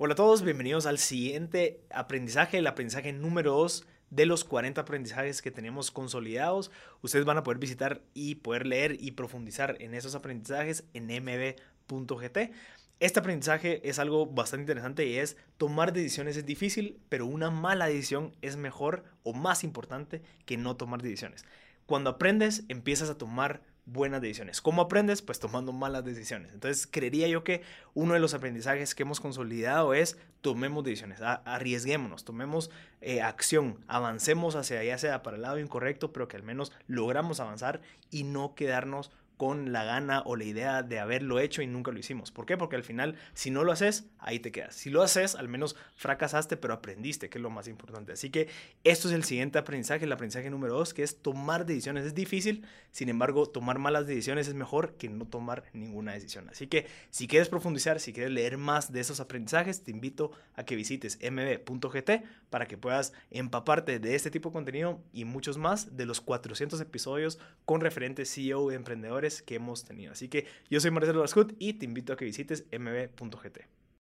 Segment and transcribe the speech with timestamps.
[0.00, 5.42] Hola a todos, bienvenidos al siguiente aprendizaje, el aprendizaje número 2 de los 40 aprendizajes
[5.42, 6.70] que tenemos consolidados.
[7.02, 12.52] Ustedes van a poder visitar y poder leer y profundizar en esos aprendizajes en mb.gt.
[13.00, 17.88] Este aprendizaje es algo bastante interesante y es tomar decisiones es difícil, pero una mala
[17.88, 21.44] decisión es mejor o más importante que no tomar decisiones.
[21.86, 23.62] Cuando aprendes, empiezas a tomar
[23.92, 24.60] buenas decisiones.
[24.60, 25.22] ¿Cómo aprendes?
[25.22, 26.52] Pues tomando malas decisiones.
[26.52, 27.62] Entonces, creería yo que
[27.94, 32.70] uno de los aprendizajes que hemos consolidado es tomemos decisiones, arriesguémonos, tomemos
[33.00, 37.40] eh, acción, avancemos hacia ya sea para el lado incorrecto, pero que al menos logramos
[37.40, 41.92] avanzar y no quedarnos con la gana o la idea de haberlo hecho y nunca
[41.92, 42.30] lo hicimos.
[42.32, 42.58] ¿Por qué?
[42.58, 44.74] Porque al final, si no lo haces, ahí te quedas.
[44.74, 48.12] Si lo haces, al menos fracasaste, pero aprendiste, que es lo más importante.
[48.12, 48.48] Así que
[48.82, 52.04] esto es el siguiente aprendizaje, el aprendizaje número dos, que es tomar decisiones.
[52.04, 56.48] Es difícil, sin embargo, tomar malas decisiones es mejor que no tomar ninguna decisión.
[56.48, 60.64] Así que si quieres profundizar, si quieres leer más de esos aprendizajes, te invito a
[60.64, 62.10] que visites mb.gt
[62.50, 66.80] para que puedas empaparte de este tipo de contenido y muchos más de los 400
[66.80, 70.12] episodios con referentes CEO y emprendedores que hemos tenido.
[70.12, 73.77] Así que yo soy Marcelo Lascut y te invito a que visites mb.gt.